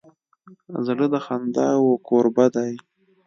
[0.85, 2.73] زړه د خنداوو کوربه دی.